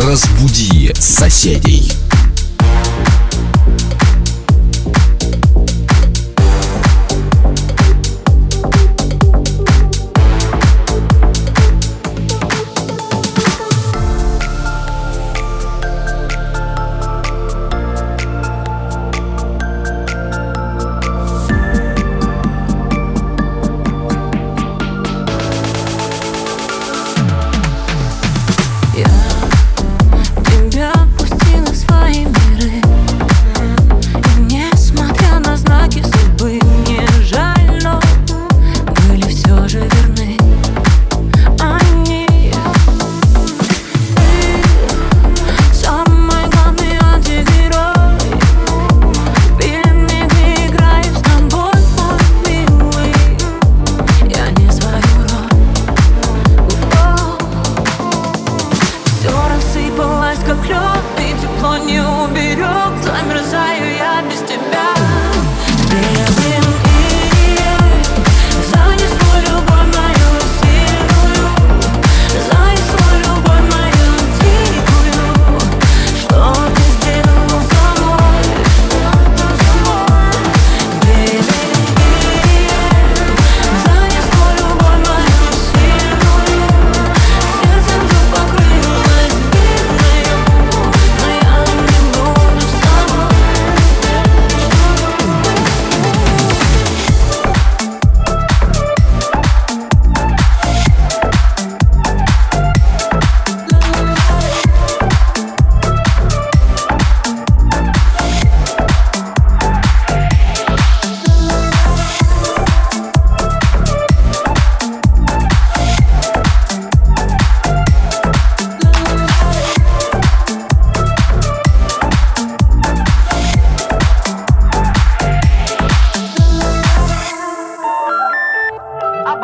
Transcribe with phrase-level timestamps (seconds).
[0.00, 1.97] Разбуди соседей.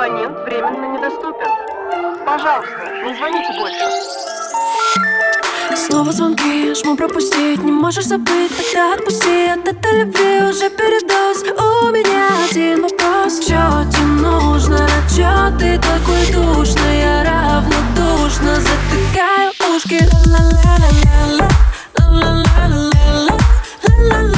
[0.05, 1.49] Абонент временно недоступен.
[2.27, 3.85] Пожалуйста, не звоните больше.
[5.75, 11.91] Снова звонки, жму пропустить Не можешь забыть, тогда отпусти От этой любви уже передоз У
[11.91, 14.87] меня один вопрос Чё тебе нужно?
[15.17, 17.01] Чё ты такой душный?
[17.01, 21.49] Я равнодушно затыкаю ушки Ла-ла-ла-ла-ла
[21.99, 23.39] Ла-ла-ла-ла-ла
[23.83, 24.34] Ла-ла-ла-ла-ла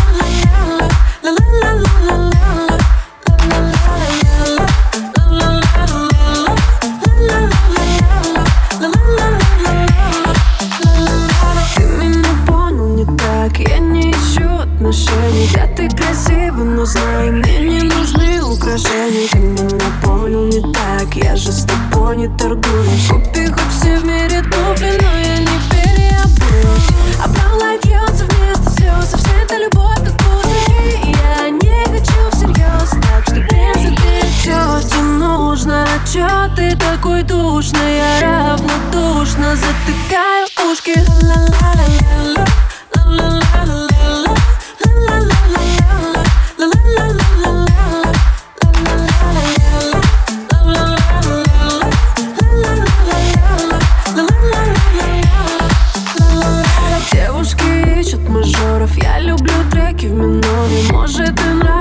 [14.86, 15.48] отношений.
[15.54, 19.28] Да ты красива, но знай, мне не нужны украшения.
[19.30, 23.08] Ты меня понял не так, я же с тобой не торгуюсь.
[23.10, 23.35] Купи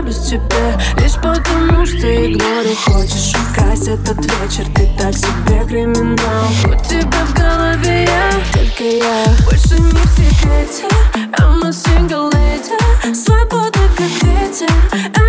[0.06, 3.34] Нравлюсь тебе Лишь потому что игнорю Хочешь.
[3.50, 6.48] Украсть этот вечер Ты так себе криминал.
[6.66, 9.26] У тебя в голове я Только я.
[9.46, 10.86] Больше не в секрете
[11.40, 13.16] I'm a single lady.
[13.16, 15.25] Свободна как ветер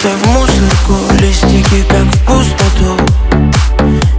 [0.00, 2.96] будто в мусорку Листики как в пустоту.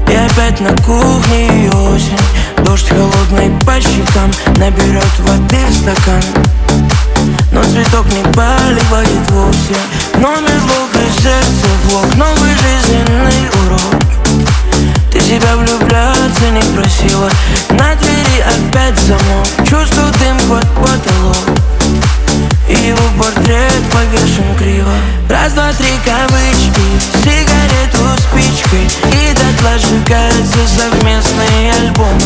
[0.07, 2.17] И опять на кухне осень.
[2.63, 6.21] Дождь холодный по щекам Наберет воды в стакан.
[7.51, 9.75] Но цветок не поливает вовсе.
[10.15, 14.01] Номер волка сердце влог Новый жизненный урок.
[15.11, 17.29] Ты себя влюбляться не просила.
[17.71, 19.47] На двери опять замок.
[19.67, 21.57] Чувствую дым под потолок.
[21.57, 21.60] И
[22.73, 24.94] его портрет повешен криво.
[25.31, 26.81] Раз, два, три кавычки
[27.23, 28.83] Сигарету спичкой
[29.13, 32.19] И дотла сжигаются совместные альбомы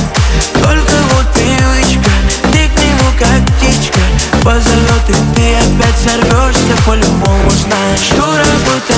[0.53, 2.09] Только вот привычка
[2.51, 4.00] Ты к нему как птичка.
[4.44, 8.09] Позовет и ты опять сорвешься По-любому знаешь.
[8.09, 8.94] Дура Потому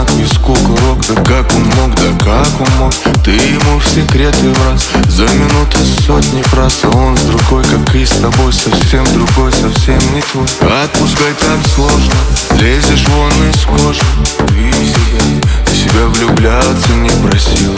[0.00, 2.92] Мысли на виску курок Да как он мог, да как он мог?
[3.24, 8.04] Ты ему в секреты раз За минуты сотни фраз А он с другой, как и
[8.04, 10.46] с тобой Совсем другой, совсем не твой.
[10.84, 12.14] Отпускай так сложно
[12.60, 14.00] Лезешь вон из кожи.
[14.48, 17.76] Ты себя, ты себя влюбляться не просила.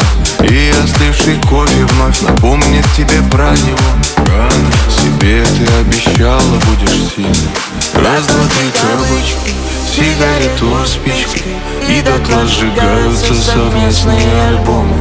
[0.48, 4.26] И остывший кофе вновь Напомнит тебе про него.
[4.26, 7.50] Рано себе ты обещала будешь сильной.
[7.94, 11.52] Раз, два, три кавычки Сигарету спичкой
[11.86, 14.96] И дотла сжигаются совместные альбомы.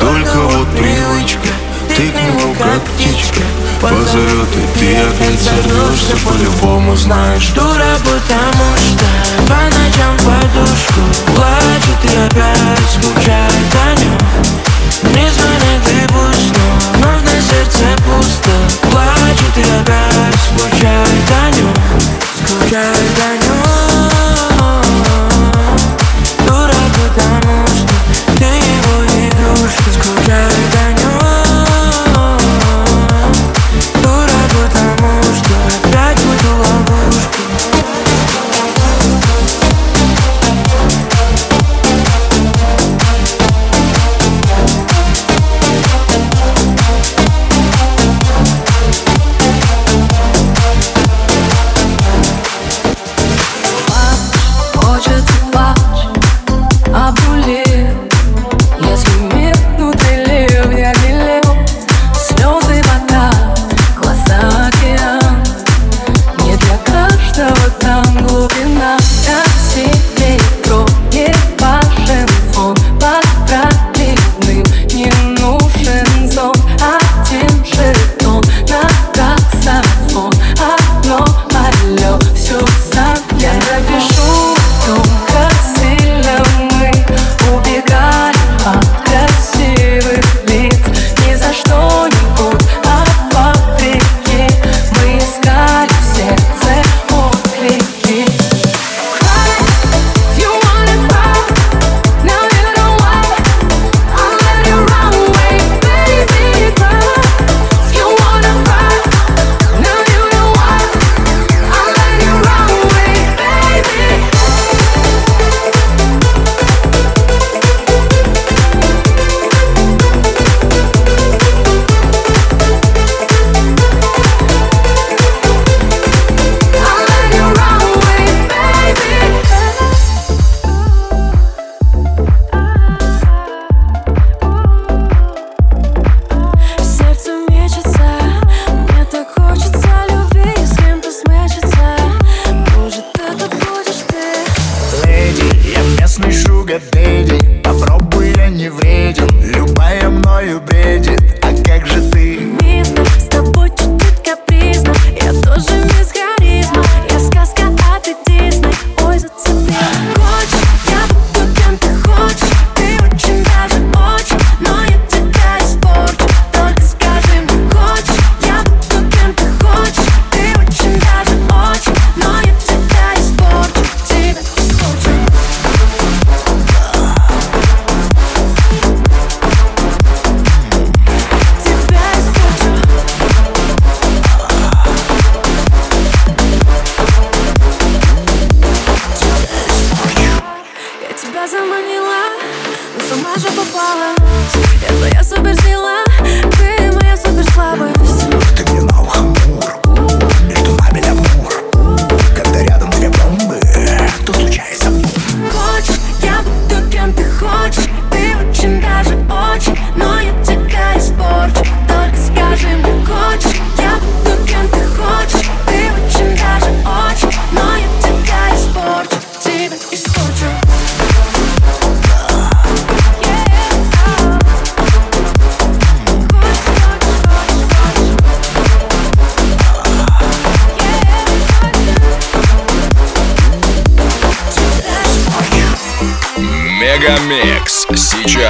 [0.00, 1.50] Только вот привычка
[1.88, 3.42] Ты к нему как птичка
[3.80, 9.04] Позовет и ты опять сорвешься По-любому знаешь Дура, потому что
[9.46, 11.00] по ночам подушку
[11.36, 13.93] Плачет и опять скучает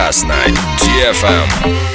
[0.05, 0.37] На
[0.77, 1.94] DFM.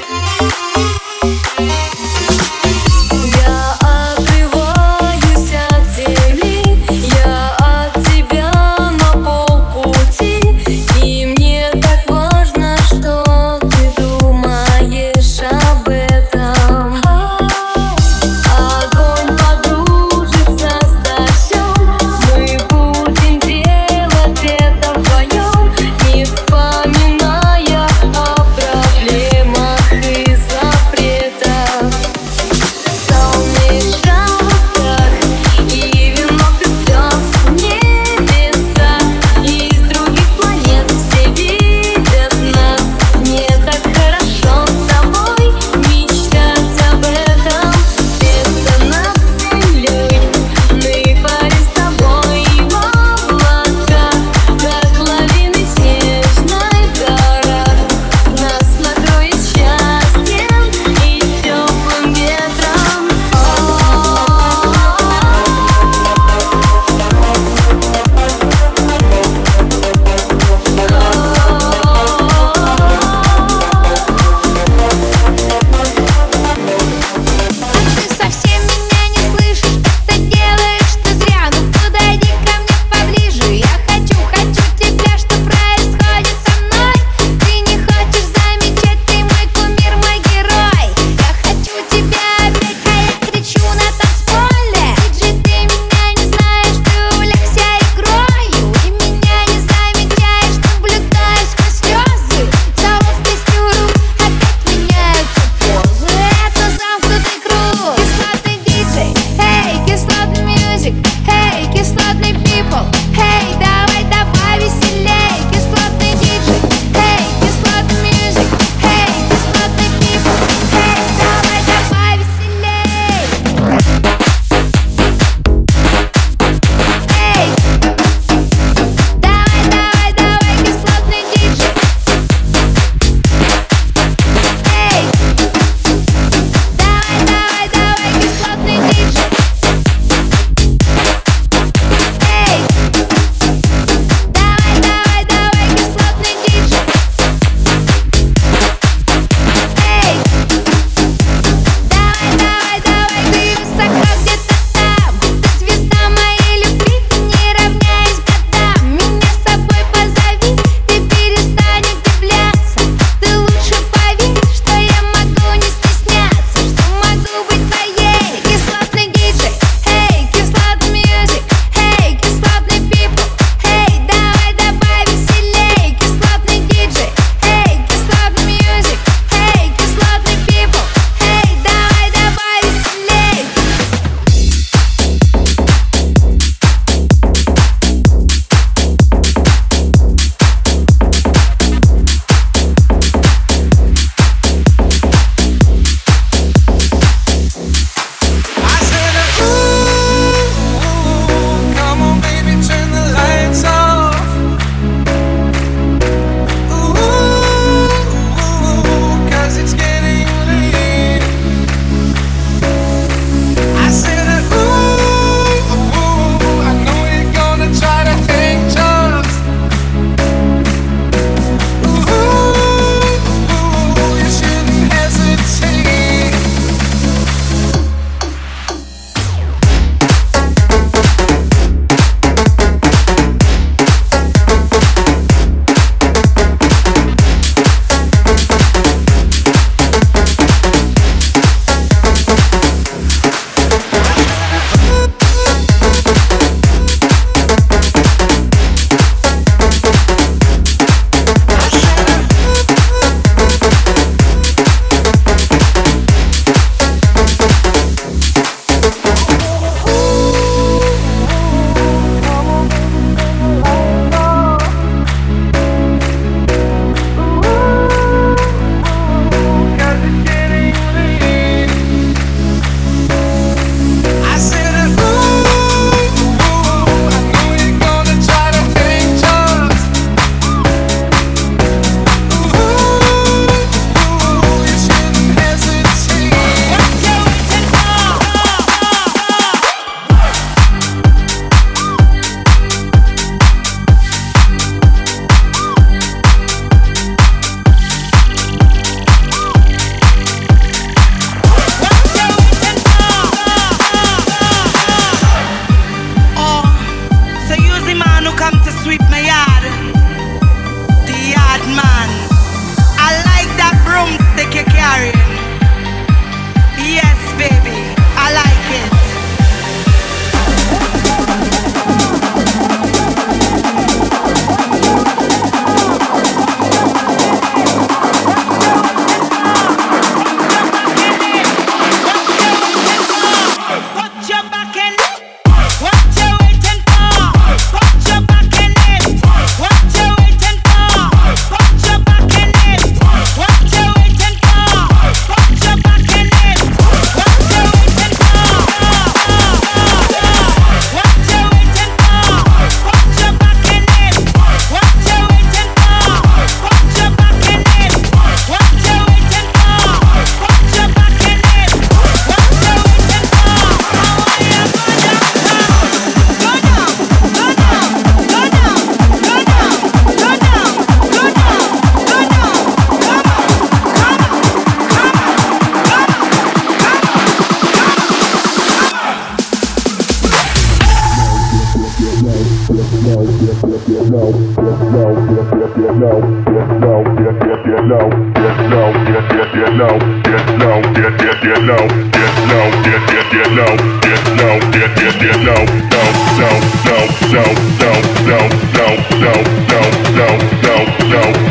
[400.20, 401.49] não, não, não.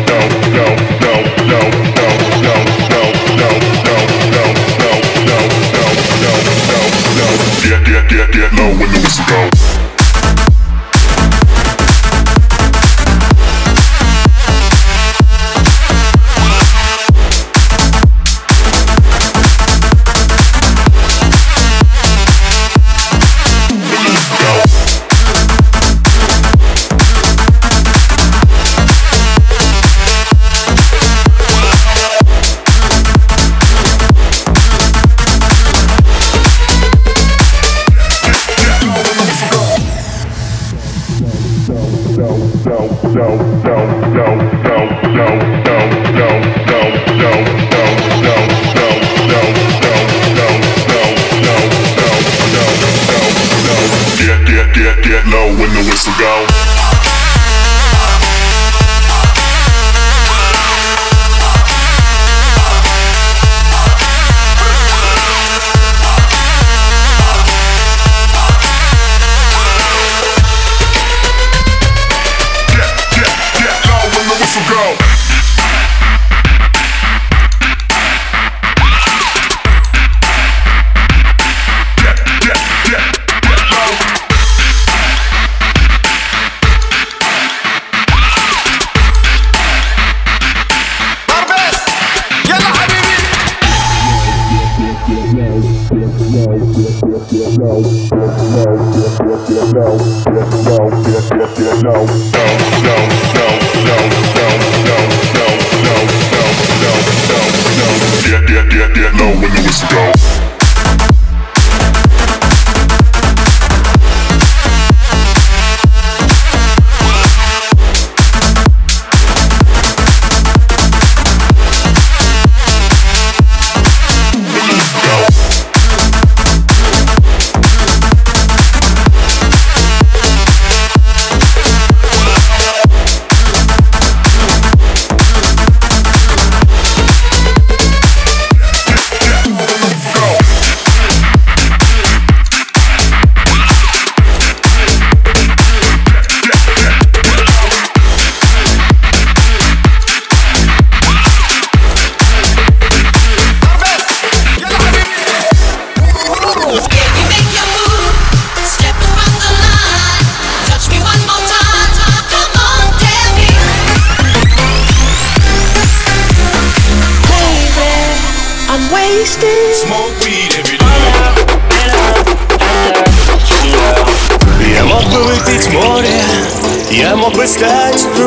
[43.19, 43.88] no, no.